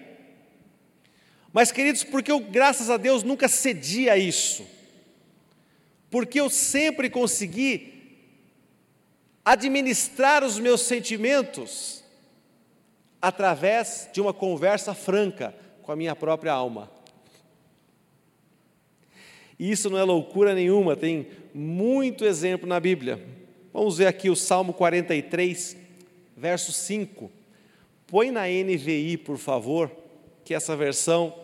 [1.53, 4.65] Mas, queridos, porque eu, graças a Deus, nunca cedi a isso,
[6.09, 7.95] porque eu sempre consegui
[9.45, 12.05] administrar os meus sentimentos
[13.21, 16.89] através de uma conversa franca com a minha própria alma.
[19.61, 23.23] Isso não é loucura nenhuma, tem muito exemplo na Bíblia.
[23.75, 25.77] Vamos ver aqui o Salmo 43,
[26.35, 27.31] verso 5.
[28.07, 29.91] Põe na NVI, por favor,
[30.47, 31.35] que essa versão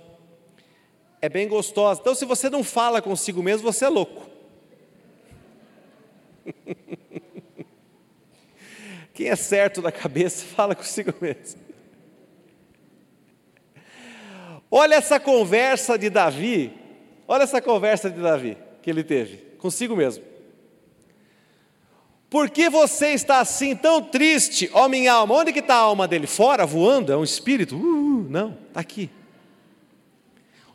[1.20, 2.00] é bem gostosa.
[2.00, 4.26] Então, se você não fala consigo mesmo, você é louco.
[9.12, 11.60] Quem é certo da cabeça, fala consigo mesmo.
[14.70, 16.85] Olha essa conversa de Davi
[17.28, 20.24] Olha essa conversa de Davi que ele teve consigo mesmo.
[22.30, 25.34] Por que você está assim tão triste, ó minha alma?
[25.34, 26.26] Onde que está a alma dele?
[26.26, 27.12] Fora, voando?
[27.12, 27.76] É um espírito?
[27.76, 29.10] Uh, não, está aqui.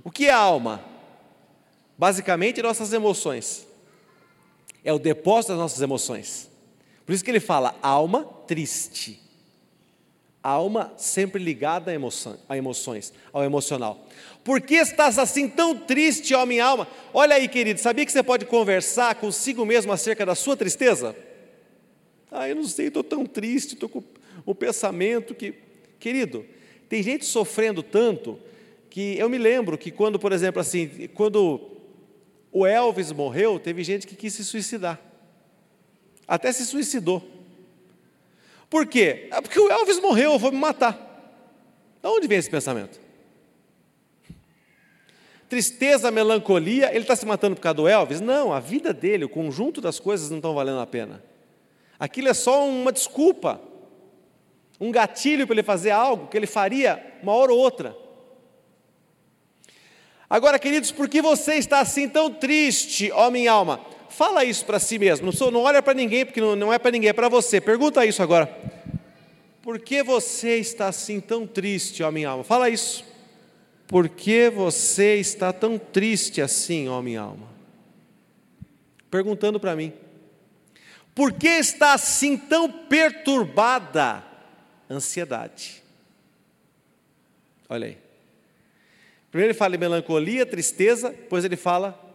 [0.03, 0.83] O que é a alma?
[1.97, 3.67] Basicamente, nossas emoções.
[4.83, 6.49] É o depósito das nossas emoções.
[7.05, 9.21] Por isso que ele fala alma triste.
[10.43, 14.07] Alma sempre ligada a, emoção, a emoções, ao emocional.
[14.43, 16.87] Por que estás assim tão triste, ó minha alma?
[17.13, 21.15] Olha aí, querido, sabia que você pode conversar consigo mesmo acerca da sua tristeza?
[22.31, 24.03] Ah, eu não sei, estou tão triste, estou com
[24.45, 25.53] o pensamento que.
[25.99, 26.43] Querido,
[26.89, 28.39] tem gente sofrendo tanto
[28.89, 31.61] que eu me lembro que quando, por exemplo, assim, quando
[32.51, 34.99] o Elvis morreu, teve gente que quis se suicidar.
[36.27, 37.23] Até se suicidou.
[38.71, 39.27] Por quê?
[39.29, 40.93] É porque o Elvis morreu, eu vou me matar.
[42.01, 43.01] De onde vem esse pensamento?
[45.49, 48.21] Tristeza, melancolia, ele está se matando por causa do Elvis?
[48.21, 51.21] Não, a vida dele, o conjunto das coisas não estão valendo a pena.
[51.99, 53.59] Aquilo é só uma desculpa,
[54.79, 57.93] um gatilho para ele fazer algo que ele faria uma hora ou outra.
[60.29, 63.81] Agora, queridos, por que você está assim tão triste, ó minha alma?
[64.11, 65.31] Fala isso para si mesmo.
[65.31, 67.61] Não, não olha para ninguém, porque não, é para ninguém, é para você.
[67.61, 68.45] Pergunta isso agora.
[69.61, 72.43] Por que você está assim tão triste, ó minha alma?
[72.43, 73.05] Fala isso.
[73.87, 77.47] Por que você está tão triste assim, ó minha alma?
[79.09, 79.93] Perguntando para mim.
[81.15, 84.23] Por que está assim tão perturbada?
[84.89, 85.81] Ansiedade.
[87.69, 87.97] Olha aí.
[89.29, 92.10] Primeiro ele fala em melancolia, tristeza, depois ele fala.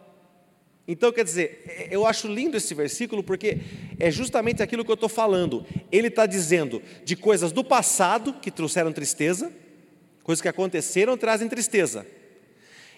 [0.87, 3.57] Então, quer dizer, eu acho lindo esse versículo porque
[3.99, 5.65] é justamente aquilo que eu estou falando.
[5.91, 9.51] Ele está dizendo de coisas do passado que trouxeram tristeza,
[10.23, 12.07] coisas que aconteceram trazem tristeza,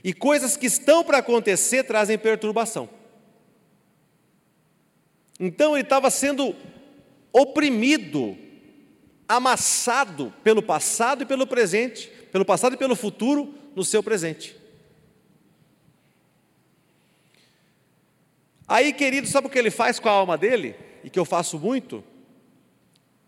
[0.03, 2.87] e coisas que estão para acontecer trazem perturbação.
[5.39, 6.55] Então ele estava sendo
[7.33, 8.37] oprimido,
[9.27, 14.59] amassado pelo passado e pelo presente, pelo passado e pelo futuro no seu presente.
[18.70, 20.76] Aí, querido, sabe o que ele faz com a alma dele?
[21.03, 22.03] E que eu faço muito?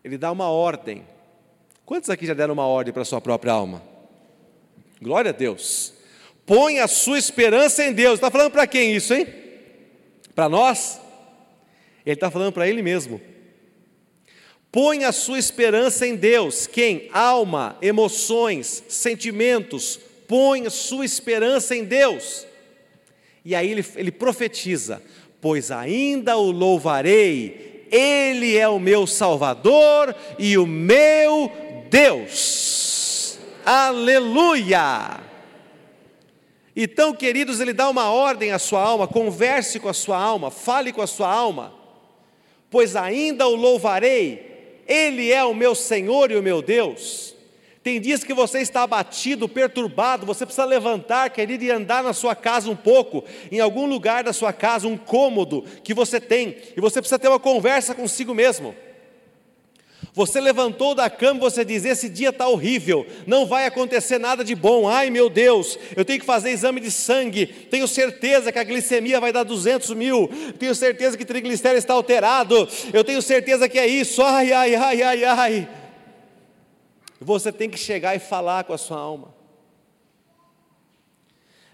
[0.04, 1.04] Ele dá uma ordem.
[1.84, 3.82] Quantos aqui já deram uma ordem para a sua própria alma?
[5.00, 5.94] Glória a Deus.
[6.46, 8.14] Põe a sua esperança em Deus.
[8.14, 9.26] Está falando para quem isso, hein?
[10.32, 11.00] Para nós?
[12.06, 13.20] Ele está falando para ele mesmo.
[14.70, 16.68] Põe a sua esperança em Deus.
[16.68, 17.08] Quem?
[17.12, 19.98] Alma, emoções, sentimentos.
[20.28, 22.46] Põe a sua esperança em Deus.
[23.44, 25.02] E aí ele, ele profetiza:
[25.42, 31.52] Pois ainda o louvarei, Ele é o meu Salvador e o meu
[31.90, 33.38] Deus.
[33.62, 35.20] Aleluia!
[36.74, 40.90] Então, queridos, ele dá uma ordem à sua alma, converse com a sua alma, fale
[40.90, 41.82] com a sua alma
[42.72, 47.36] pois ainda o louvarei, Ele é o meu Senhor e o meu Deus.
[47.82, 52.34] Tem dias que você está abatido, perturbado, você precisa levantar, querido, e andar na sua
[52.34, 56.80] casa um pouco, em algum lugar da sua casa, um cômodo que você tem, e
[56.80, 58.74] você precisa ter uma conversa consigo mesmo.
[60.14, 64.54] Você levantou da cama, você diz: Esse dia está horrível, não vai acontecer nada de
[64.54, 64.86] bom.
[64.86, 67.46] Ai meu Deus, eu tenho que fazer exame de sangue.
[67.46, 70.28] Tenho certeza que a glicemia vai dar 200 mil.
[70.58, 72.68] Tenho certeza que o triglicérido está alterado.
[72.92, 74.22] Eu tenho certeza que é isso.
[74.22, 75.68] Ai, ai, ai, ai, ai.
[77.22, 79.34] Você tem que chegar e falar com a sua alma.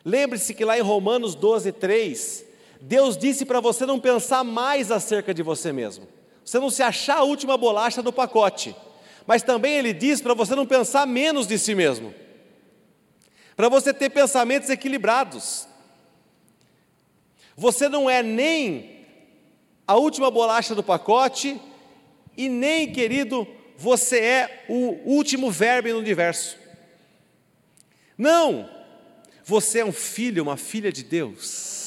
[0.05, 2.45] Lembre-se que lá em Romanos 12, 3,
[2.81, 6.07] Deus disse para você não pensar mais acerca de você mesmo
[6.49, 8.75] você não se achar a última bolacha do pacote.
[9.27, 12.15] Mas também ele diz para você não pensar menos de si mesmo,
[13.55, 15.69] para você ter pensamentos equilibrados.
[17.55, 19.05] Você não é nem
[19.87, 21.61] a última bolacha do pacote,
[22.35, 23.47] e nem, querido,
[23.79, 26.59] você é o último verbo no universo.
[28.19, 28.69] Não,
[29.45, 31.79] você é um filho, uma filha de Deus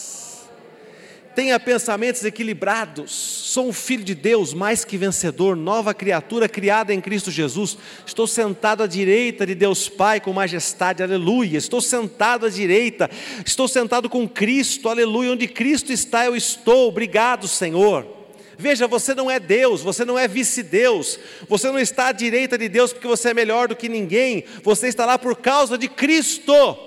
[1.36, 3.12] tenha pensamentos equilibrados.
[3.12, 7.78] Sou um filho de Deus, mais que vencedor, nova criatura criada em Cristo Jesus.
[8.06, 11.58] Estou sentado à direita de Deus Pai com majestade, aleluia.
[11.58, 13.10] Estou sentado à direita,
[13.46, 15.32] estou sentado com Cristo, aleluia.
[15.32, 16.90] Onde Cristo está, eu estou.
[16.90, 18.21] Obrigado, Senhor.
[18.62, 22.70] Veja, você não é Deus, você não é vice-Deus, você não está à direita de
[22.70, 26.78] Deus porque você é melhor do que ninguém, você está lá por causa de Cristo,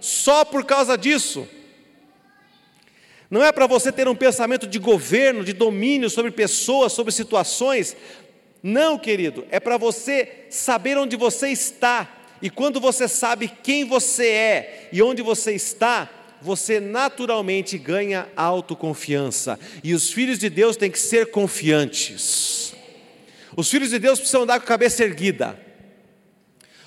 [0.00, 1.46] só por causa disso.
[3.30, 7.94] Não é para você ter um pensamento de governo, de domínio sobre pessoas, sobre situações.
[8.62, 12.08] Não, querido, é para você saber onde você está.
[12.40, 16.08] E quando você sabe quem você é e onde você está,
[16.40, 19.58] você naturalmente ganha autoconfiança.
[19.82, 22.74] E os filhos de Deus têm que ser confiantes.
[23.56, 25.58] Os filhos de Deus precisam andar com a cabeça erguida.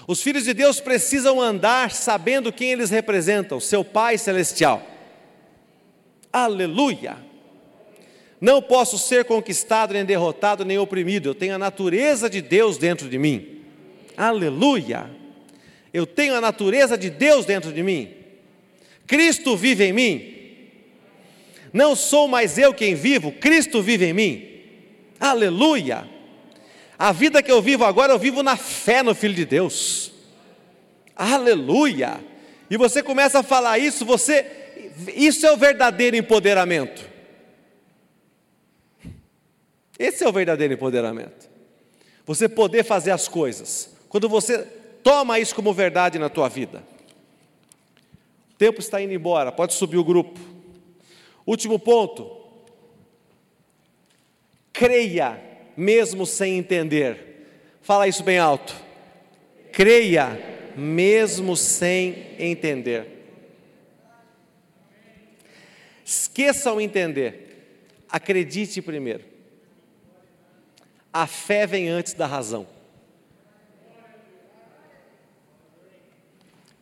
[0.07, 4.85] Os filhos de Deus precisam andar sabendo quem eles representam, seu Pai celestial.
[6.31, 7.17] Aleluia!
[8.39, 11.29] Não posso ser conquistado, nem derrotado, nem oprimido.
[11.29, 13.61] Eu tenho a natureza de Deus dentro de mim.
[14.17, 15.09] Aleluia!
[15.93, 18.20] Eu tenho a natureza de Deus dentro de mim.
[19.07, 20.35] Cristo vive em mim.
[21.73, 24.47] Não sou mais eu quem vivo, Cristo vive em mim.
[25.19, 26.09] Aleluia!
[26.97, 30.11] A vida que eu vivo agora, eu vivo na fé no Filho de Deus.
[31.15, 32.19] Aleluia!
[32.69, 34.45] E você começa a falar isso, você
[35.15, 37.09] isso é o verdadeiro empoderamento.
[39.97, 41.49] Esse é o verdadeiro empoderamento.
[42.25, 43.89] Você poder fazer as coisas.
[44.09, 44.59] Quando você
[45.03, 46.83] toma isso como verdade na tua vida.
[48.61, 50.39] O tempo está indo embora, pode subir o grupo.
[51.47, 52.29] Último ponto.
[54.71, 55.41] Creia,
[55.75, 57.47] mesmo sem entender.
[57.81, 58.75] Fala isso bem alto.
[59.71, 60.39] Creia,
[60.77, 63.07] mesmo sem entender.
[66.05, 68.03] Esqueçam entender.
[68.07, 69.25] Acredite primeiro.
[71.11, 72.67] A fé vem antes da razão.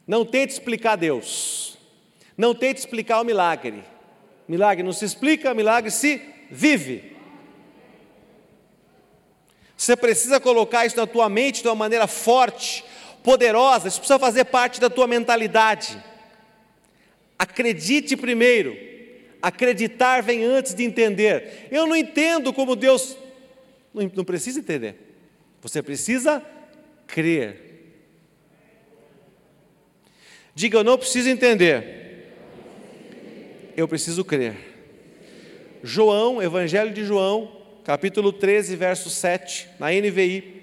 [0.10, 1.78] Não tente explicar Deus.
[2.36, 3.84] Não tente explicar o milagre.
[4.48, 7.16] Milagre não se explica, milagre se vive.
[9.78, 12.84] Você precisa colocar isso na tua mente de uma maneira forte,
[13.22, 16.04] poderosa, isso precisa fazer parte da tua mentalidade.
[17.38, 18.76] Acredite primeiro,
[19.40, 21.68] acreditar vem antes de entender.
[21.70, 23.16] Eu não entendo como Deus,
[23.94, 24.96] não, precisa entender,
[25.62, 26.44] você precisa
[27.06, 27.69] crer.
[30.60, 32.36] Diga, eu não preciso entender,
[33.78, 34.58] eu preciso crer.
[35.82, 37.50] João, Evangelho de João,
[37.86, 40.62] capítulo 13, verso 7, na NVI,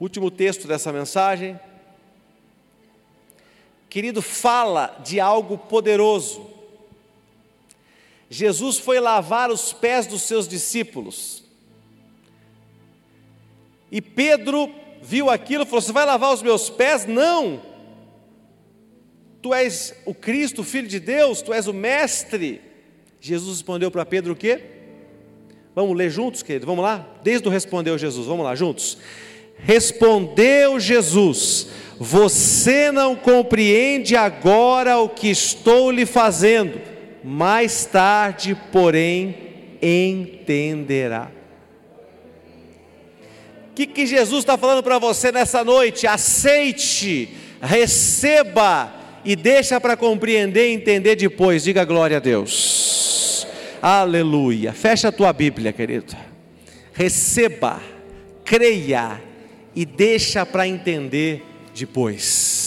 [0.00, 1.56] último texto dessa mensagem.
[3.88, 6.44] Querido, fala de algo poderoso.
[8.28, 11.44] Jesus foi lavar os pés dos seus discípulos.
[13.88, 14.68] E Pedro
[15.00, 17.06] viu aquilo e falou: Você vai lavar os meus pés?
[17.06, 17.72] Não.
[19.44, 22.62] Tu és o Cristo, filho de Deus, tu és o mestre.
[23.20, 24.58] Jesus respondeu para Pedro o quê?
[25.74, 26.64] Vamos ler juntos, querido?
[26.64, 27.06] Vamos lá?
[27.22, 28.96] Desde o respondeu Jesus, vamos lá juntos.
[29.58, 31.68] Respondeu Jesus:
[31.98, 36.80] Você não compreende agora o que estou lhe fazendo,
[37.22, 39.36] mais tarde, porém,
[39.82, 41.30] entenderá.
[43.70, 46.06] O que, que Jesus está falando para você nessa noite?
[46.06, 47.28] Aceite,
[47.60, 51.64] receba e deixa para compreender e entender depois.
[51.64, 53.46] Diga glória a Deus.
[53.80, 54.72] Aleluia.
[54.72, 56.16] Fecha a tua Bíblia, querido.
[56.92, 57.82] Receba,
[58.44, 59.20] creia
[59.74, 61.42] e deixa para entender
[61.74, 62.63] depois.